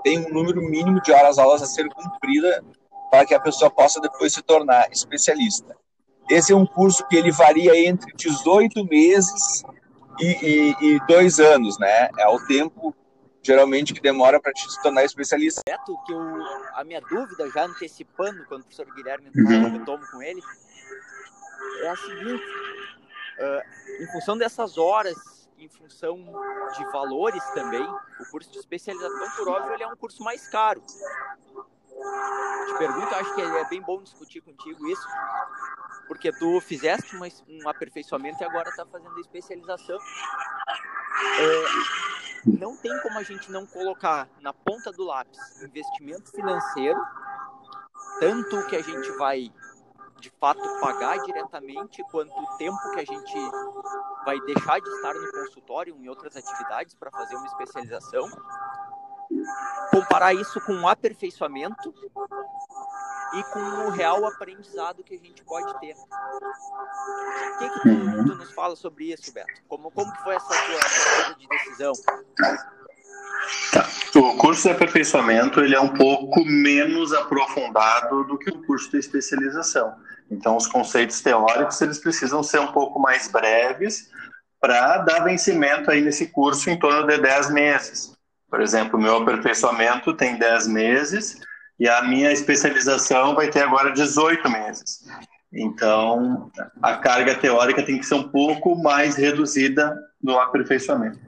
tem 0.04 0.20
um 0.20 0.34
número 0.34 0.62
mínimo 0.62 1.02
de 1.02 1.12
horas 1.12 1.38
aulas 1.38 1.62
a 1.62 1.66
ser 1.66 1.88
cumprida 1.90 2.64
para 3.12 3.26
que 3.26 3.34
a 3.34 3.40
pessoa 3.40 3.70
possa 3.70 4.00
depois 4.00 4.34
se 4.34 4.42
tornar 4.42 4.90
especialista. 4.92 5.76
Esse 6.30 6.54
é 6.54 6.56
um 6.56 6.66
curso 6.66 7.06
que 7.08 7.16
ele 7.16 7.32
varia 7.32 7.76
entre 7.88 8.14
18 8.16 8.86
meses 8.86 9.64
e, 10.20 10.28
e, 10.28 10.76
e 10.80 11.00
dois 11.08 11.40
anos, 11.40 11.80
né? 11.80 12.10
É 12.20 12.28
o 12.28 12.40
tempo 12.46 12.96
geralmente 13.42 13.94
que 13.94 14.02
demora 14.02 14.40
para 14.40 14.52
te 14.52 14.70
se 14.70 14.82
tornar 14.82 15.04
especialista. 15.04 15.62
Certo, 15.68 15.98
que 16.06 16.14
eu, 16.14 16.20
a 16.76 16.84
minha 16.84 17.02
dúvida, 17.02 17.50
já 17.50 17.66
antecipando, 17.66 18.46
quando 18.48 18.62
o 18.62 18.66
professor 18.66 18.94
Guilherme 18.94 19.32
uhum. 19.36 19.78
eu 19.78 19.86
tomo 19.86 20.06
com 20.12 20.22
ele, 20.22 20.42
é 21.82 21.90
a 21.90 21.96
seguinte: 21.96 22.44
uh, 23.40 24.04
em 24.04 24.12
função 24.12 24.38
dessas 24.38 24.78
horas, 24.78 25.18
em 25.58 25.68
função 25.68 26.18
de 26.78 26.86
valores 26.92 27.44
também, 27.52 27.86
o 28.20 28.26
curso 28.32 28.52
de 28.52 28.60
especialização, 28.60 29.32
por 29.36 29.50
óbvio, 29.50 29.74
ele 29.74 29.84
é 29.84 29.88
um 29.88 29.96
curso 29.96 30.24
mais 30.24 30.48
caro. 30.48 30.82
Te 30.82 32.78
pergunto, 32.78 33.14
acho 33.16 33.36
que 33.36 33.42
é 33.42 33.66
bem 33.66 33.82
bom 33.82 34.02
discutir 34.02 34.42
contigo 34.42 34.88
isso, 34.88 35.06
porque 36.08 36.32
tu 36.32 36.62
fizeste 36.62 37.16
uma, 37.16 37.28
um 37.48 37.68
aperfeiçoamento 37.68 38.42
e 38.42 38.46
agora 38.46 38.70
está 38.70 38.86
fazendo 38.86 39.20
especialização. 39.20 39.98
É, 41.40 41.66
não 42.46 42.78
tem 42.78 42.98
como 43.02 43.20
a 43.20 43.24
gente 43.24 43.52
não 43.52 43.66
colocar 43.66 44.30
na 44.40 44.54
ponta 44.54 44.92
do 44.92 45.04
lápis 45.04 45.62
investimento 45.62 46.32
financeiro, 46.32 47.00
tanto 48.20 48.58
o 48.58 48.68
que 48.68 48.78
a 48.78 48.82
gente 48.82 49.12
vai 49.18 49.52
de 50.20 50.30
fato 50.40 50.62
pagar 50.80 51.18
diretamente, 51.24 52.04
quanto 52.12 52.32
o 52.32 52.58
tempo 52.58 52.78
que 52.94 53.00
a 53.00 53.06
gente 53.06 53.52
vai 54.26 54.40
deixar 54.42 54.80
de 54.80 54.90
estar 54.90 55.14
no 55.14 55.32
consultório 55.32 55.96
em 55.96 56.10
outras 56.10 56.36
atividades 56.36 56.94
para 56.96 57.12
fazer 57.12 57.36
uma 57.36 57.48
especialização. 57.48 58.30
Comparar 59.92 60.34
isso 60.34 60.60
com 60.62 60.74
um 60.74 60.88
aperfeiçoamento 60.88 61.94
e 63.34 63.44
com 63.44 63.60
o 63.60 63.90
real 63.90 64.26
aprendizado 64.26 65.04
que 65.04 65.16
a 65.16 65.18
gente 65.18 65.44
pode 65.44 65.80
ter. 65.80 65.96
O 65.96 67.58
que, 67.60 67.70
que 67.70 67.80
tu, 67.82 67.90
uhum. 67.90 68.26
tu, 68.26 68.36
nos 68.36 68.52
fala 68.52 68.76
sobre 68.76 69.14
isso, 69.14 69.32
Beto? 69.34 69.62
Como, 69.68 69.92
como 69.92 70.12
que 70.12 70.24
foi 70.24 70.36
essa 70.36 70.48
tua 70.48 71.34
de 71.36 71.48
decisão? 71.48 71.94
Tá. 73.72 73.88
O 74.16 74.36
curso 74.38 74.64
de 74.64 74.70
aperfeiçoamento 74.70 75.62
ele 75.62 75.76
é 75.76 75.80
um 75.80 75.94
pouco 75.94 76.44
menos 76.44 77.14
aprofundado 77.14 78.24
do 78.26 78.38
que 78.38 78.50
o 78.50 78.64
curso 78.64 78.92
de 78.92 78.98
especialização. 78.98 79.96
Então, 80.32 80.56
os 80.56 80.68
conceitos 80.68 81.22
teóricos 81.22 81.82
eles 81.82 81.98
precisam 81.98 82.44
ser 82.44 82.60
um 82.60 82.72
pouco 82.72 83.00
mais 83.00 83.28
breves 83.32 84.10
para 84.60 84.98
dar 85.00 85.24
vencimento 85.24 85.90
aí 85.90 86.02
nesse 86.02 86.28
curso 86.28 86.70
em 86.70 86.78
torno 86.78 87.08
de 87.08 87.18
10 87.18 87.52
meses. 87.52 88.14
Por 88.50 88.62
exemplo, 88.62 89.00
o 89.00 89.02
meu 89.02 89.18
aperfeiçoamento 89.18 90.14
tem 90.14 90.38
10 90.38 90.68
meses 90.68 91.40
e 91.80 91.88
a 91.88 92.02
minha 92.04 92.32
especialização 92.32 93.36
vai 93.36 93.50
ter 93.50 93.62
agora 93.62 93.92
18 93.92 94.50
meses. 94.50 95.06
Então, 95.52 96.52
a 96.82 96.98
carga 96.98 97.36
teórica 97.36 97.82
tem 97.82 97.98
que 97.98 98.06
ser 98.06 98.16
um 98.16 98.30
pouco 98.30 98.76
mais 98.76 99.16
reduzida 99.16 99.96
no 100.22 100.38
aperfeiçoamento. 100.40 101.20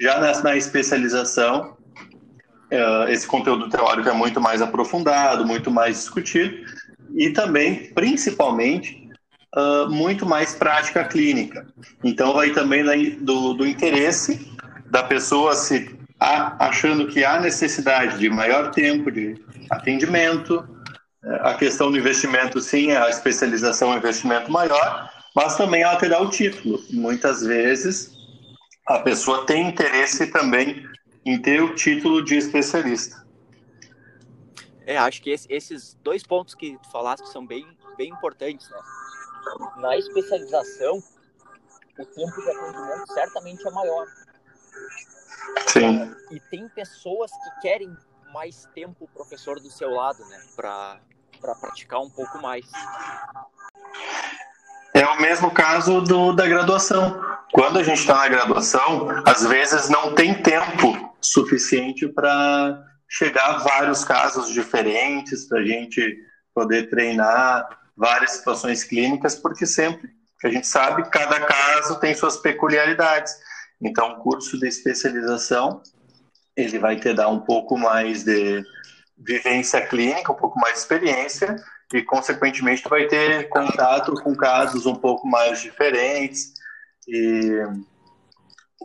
Já 0.00 0.18
na, 0.18 0.42
na 0.42 0.56
especialização, 0.56 1.76
uh, 2.72 3.08
esse 3.08 3.26
conteúdo 3.26 3.68
teórico 3.68 4.08
é 4.08 4.12
muito 4.12 4.40
mais 4.40 4.60
aprofundado, 4.62 5.46
muito 5.46 5.70
mais 5.70 5.98
discutido, 5.98 6.56
e 7.14 7.30
também, 7.30 7.92
principalmente, 7.94 9.08
uh, 9.56 9.90
muito 9.90 10.26
mais 10.26 10.54
prática 10.54 11.04
clínica. 11.04 11.66
Então, 12.02 12.32
vai 12.32 12.50
também 12.50 12.84
do, 13.18 13.54
do 13.54 13.66
interesse 13.66 14.50
da 14.90 15.02
pessoa 15.02 15.54
se 15.54 15.98
achando 16.58 17.08
que 17.08 17.24
há 17.24 17.40
necessidade 17.40 18.18
de 18.18 18.30
maior 18.30 18.70
tempo 18.70 19.10
de 19.10 19.34
atendimento, 19.70 20.64
é, 21.24 21.48
a 21.48 21.54
questão 21.54 21.90
do 21.90 21.98
investimento, 21.98 22.60
sim, 22.60 22.92
a 22.92 23.08
especialização 23.08 23.92
é 23.92 23.94
um 23.94 23.98
investimento 23.98 24.50
maior, 24.50 25.10
mas 25.34 25.56
também 25.56 25.82
ela 25.82 25.96
terá 25.96 26.20
o 26.20 26.30
título. 26.30 26.80
Muitas 26.90 27.42
vezes 27.42 28.12
a 28.86 28.98
pessoa 28.98 29.46
tem 29.46 29.68
interesse 29.68 30.26
também 30.28 30.84
em 31.24 31.40
ter 31.40 31.62
o 31.62 31.74
título 31.74 32.24
de 32.24 32.36
especialista. 32.36 33.21
É, 34.92 34.98
acho 34.98 35.22
que 35.22 35.30
esses 35.30 35.94
dois 36.02 36.22
pontos 36.22 36.54
que 36.54 36.76
tu 36.82 36.90
falaste 36.90 37.26
são 37.30 37.46
bem, 37.46 37.66
bem 37.96 38.10
importantes. 38.10 38.68
Né? 38.68 38.78
Na 39.78 39.96
especialização, 39.96 41.02
o 41.98 42.04
tempo 42.04 42.42
de 42.42 42.50
atendimento 42.50 43.12
certamente 43.14 43.66
é 43.66 43.70
maior. 43.70 44.06
Sim. 45.66 46.14
E 46.30 46.38
tem 46.38 46.68
pessoas 46.68 47.30
que 47.30 47.62
querem 47.62 47.96
mais 48.34 48.68
tempo 48.74 49.06
o 49.06 49.08
professor 49.08 49.58
do 49.58 49.70
seu 49.70 49.92
lado, 49.92 50.22
né? 50.26 50.42
Para 50.54 51.00
praticar 51.58 52.00
um 52.00 52.10
pouco 52.10 52.38
mais. 52.42 52.66
É 54.92 55.06
o 55.06 55.22
mesmo 55.22 55.50
caso 55.52 56.02
do, 56.02 56.34
da 56.34 56.46
graduação. 56.46 57.18
Quando 57.50 57.78
a 57.78 57.82
gente 57.82 58.00
está 58.00 58.16
na 58.16 58.28
graduação, 58.28 59.08
às 59.26 59.42
vezes 59.46 59.88
não 59.88 60.14
tem 60.14 60.42
tempo 60.42 61.16
suficiente 61.18 62.06
para 62.08 62.91
chegar 63.12 63.58
vários 63.58 64.04
casos 64.04 64.48
diferentes, 64.48 65.44
para 65.44 65.60
a 65.60 65.64
gente 65.64 66.18
poder 66.54 66.88
treinar 66.88 67.68
várias 67.94 68.32
situações 68.32 68.84
clínicas, 68.84 69.34
porque 69.34 69.66
sempre 69.66 70.08
que 70.40 70.46
a 70.46 70.50
gente 70.50 70.66
sabe, 70.66 71.08
cada 71.10 71.40
caso 71.40 72.00
tem 72.00 72.14
suas 72.14 72.38
peculiaridades. 72.38 73.34
Então, 73.82 74.12
o 74.12 74.22
curso 74.22 74.58
de 74.58 74.66
especialização 74.66 75.82
ele 76.56 76.78
vai 76.78 76.96
te 76.96 77.12
dar 77.12 77.28
um 77.28 77.40
pouco 77.40 77.76
mais 77.76 78.24
de 78.24 78.62
vivência 79.18 79.86
clínica, 79.86 80.32
um 80.32 80.36
pouco 80.36 80.58
mais 80.58 80.74
de 80.74 80.80
experiência 80.80 81.56
e, 81.92 82.02
consequentemente, 82.02 82.82
tu 82.82 82.88
vai 82.88 83.06
ter 83.06 83.48
contato 83.50 84.14
com 84.22 84.34
casos 84.34 84.86
um 84.86 84.94
pouco 84.94 85.28
mais 85.28 85.60
diferentes 85.60 86.54
e 87.06 87.62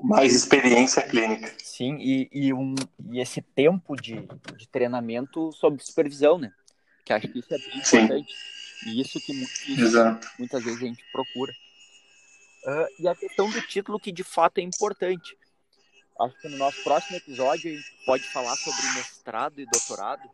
mais 0.03 0.33
experiência 0.33 1.01
clínica. 1.01 1.53
Sim, 1.63 1.97
e, 1.99 2.29
e, 2.31 2.53
um, 2.53 2.75
e 3.11 3.19
esse 3.19 3.41
tempo 3.41 3.95
de, 3.95 4.27
de 4.55 4.67
treinamento 4.67 5.51
sob 5.51 5.83
supervisão, 5.83 6.37
né? 6.37 6.51
Que 7.05 7.13
acho 7.13 7.27
que 7.27 7.39
isso 7.39 7.53
é 7.53 7.57
bem 7.57 7.83
Sim. 7.83 7.97
importante. 7.97 8.33
E 8.85 9.01
isso 9.01 9.19
que 9.19 9.33
muitos, 9.33 10.27
muitas 10.37 10.63
vezes 10.63 10.81
a 10.81 10.85
gente 10.85 11.03
procura. 11.11 11.51
Uh, 12.65 13.03
e 13.03 13.07
a 13.07 13.15
questão 13.15 13.49
do 13.49 13.61
título, 13.61 13.99
que 13.99 14.11
de 14.11 14.23
fato 14.23 14.59
é 14.59 14.61
importante. 14.61 15.37
Acho 16.19 16.35
que 16.41 16.49
no 16.49 16.57
nosso 16.57 16.83
próximo 16.83 17.17
episódio 17.17 17.71
a 17.71 17.75
gente 17.75 18.05
pode 18.05 18.23
falar 18.23 18.55
sobre 18.55 18.81
mestrado 18.95 19.59
e 19.59 19.65
doutorado 19.65 20.29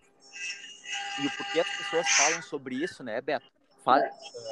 e 1.21 1.27
o 1.27 1.31
porquê 1.31 1.59
as 1.59 1.69
pessoas 1.77 2.09
falam 2.09 2.41
sobre 2.41 2.75
isso, 2.75 3.03
né, 3.03 3.21
Beto? 3.21 3.45
Faz, 3.83 4.03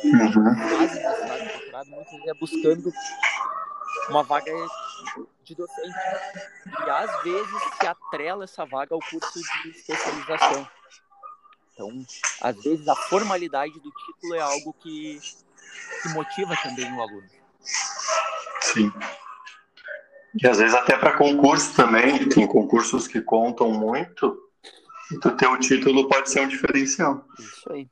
uhum. 0.04 0.56
fazem 0.78 1.04
mestrado 1.04 1.42
e 1.42 1.58
doutorado 1.58 1.90
muitas 1.90 2.12
vezes 2.12 2.28
é 2.28 2.34
buscando 2.34 2.94
uma 4.10 4.24
vaga 4.24 4.52
de 5.44 5.56
docente. 5.56 5.98
E 6.86 6.90
às 6.90 7.24
vezes 7.24 7.62
se 7.80 7.88
atrela 7.88 8.44
essa 8.44 8.66
vaga 8.66 8.94
ao 8.96 9.00
curso 9.00 9.40
de 9.64 9.70
especialização. 9.70 10.68
Então, 11.74 12.06
às 12.42 12.62
vezes, 12.64 12.88
a 12.88 12.96
formalidade 12.96 13.74
do 13.80 13.92
título 13.92 14.36
é 14.36 14.40
algo 14.40 14.74
que, 14.74 15.20
que 16.02 16.10
motiva 16.10 16.56
também 16.62 16.92
o 16.94 17.02
aluno. 17.02 17.30
Sim. 18.62 18.92
E 20.42 20.48
às 20.48 20.60
vezes 20.60 20.74
até 20.74 20.98
para 20.98 21.18
concurso 21.18 21.76
também, 21.76 22.30
tem 22.30 22.48
concursos 22.48 23.08
que 23.08 23.22
contam 23.22 23.72
muito, 23.72 24.38
e 25.12 25.20
tu 25.20 25.32
ter 25.36 25.48
o 25.48 25.60
título 25.60 26.08
pode 26.08 26.30
ser 26.30 26.42
um 26.42 26.48
diferencial. 26.48 27.26
Isso 27.38 27.72
aí. 27.72 27.90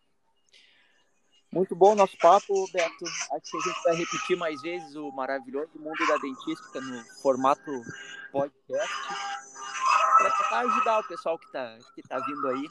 Muito 1.52 1.76
bom 1.76 1.96
nosso 1.96 2.16
papo, 2.18 2.54
Beto. 2.72 3.06
Acho 3.34 3.52
que 3.52 3.58
a 3.58 3.62
gente 3.62 3.84
vai 3.84 3.96
repetir 3.96 4.38
mais 4.38 4.62
vezes 4.62 4.96
o 4.96 5.12
maravilhoso 5.12 5.72
mundo 5.80 6.08
da 6.08 6.18
dentística 6.18 6.80
no 6.80 7.04
formato 7.22 7.72
podcast 8.32 8.94
para 10.20 10.32
tentar 10.32 10.60
ajudar 10.60 11.00
o 11.00 11.08
pessoal 11.08 11.40
que 11.40 11.46
está 11.46 11.78
que 11.96 12.02
tá 12.04 12.20
vindo 12.20 12.48
aí 12.50 12.68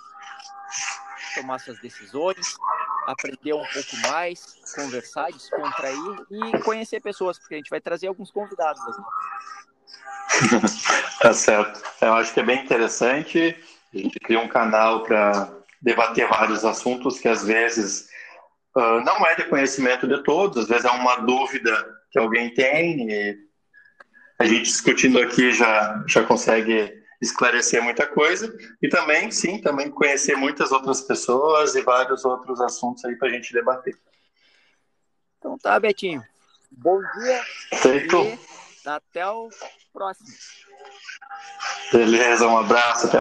tomar 1.35 1.59
suas 1.59 1.81
decisões, 1.81 2.57
aprender 3.07 3.55
um 3.55 3.67
pouco 3.73 3.97
mais, 4.09 4.57
conversar, 4.75 5.31
descontrair 5.33 6.27
e 6.31 6.59
conhecer 6.63 7.01
pessoas, 7.01 7.39
porque 7.39 7.55
a 7.55 7.59
gente 7.59 7.71
vai 7.71 7.81
trazer 7.81 8.07
alguns 8.07 8.31
convidados 8.31 8.81
aqui. 8.83 9.03
tá 11.21 11.33
certo. 11.33 11.83
Eu 12.01 12.15
acho 12.15 12.33
que 12.33 12.41
é 12.41 12.45
bem 12.45 12.65
interessante. 12.65 13.57
A 13.95 13.99
gente 13.99 14.21
cria 14.21 14.41
um 14.41 14.49
canal 14.49 15.03
para 15.03 15.51
debater 15.81 16.29
vários 16.29 16.65
assuntos 16.65 17.19
que 17.19 17.29
às 17.29 17.45
vezes 17.45 18.09
uh, 18.79 19.05
não 19.05 19.27
é 19.27 19.35
de 19.35 19.45
conhecimento 19.45 20.07
de 20.07 20.23
todos, 20.23 20.63
às 20.63 20.69
vezes 20.69 20.85
é 20.85 20.91
uma 20.91 21.17
dúvida 21.17 21.73
que 22.11 22.19
alguém 22.19 22.55
tem 22.55 23.11
e 23.11 23.39
a 24.39 24.45
gente 24.45 24.63
discutindo 24.63 25.19
aqui 25.19 25.53
já, 25.53 26.03
já 26.07 26.23
consegue 26.25 26.97
esclarecer 27.21 27.83
muita 27.83 28.07
coisa 28.07 28.57
e 28.81 28.89
também, 28.89 29.31
sim, 29.31 29.61
também 29.61 29.91
conhecer 29.91 30.37
muitas 30.37 30.71
outras 30.71 31.01
pessoas 31.01 31.75
e 31.75 31.83
vários 31.83 32.25
outros 32.25 32.61
assuntos 32.61 33.05
aí 33.05 33.17
para 33.17 33.29
a 33.29 33.33
gente 33.33 33.53
debater. 33.53 33.97
Então 35.39 35.59
tá, 35.59 35.79
Betinho. 35.81 36.25
Bom 36.71 37.01
dia. 37.01 37.43
Feito. 37.75 38.39
Até 38.87 39.27
o 39.27 39.49
próximo. 39.93 40.29
Beleza, 41.93 42.47
um 42.47 42.59
abraço. 42.59 43.07
Até 43.07 43.17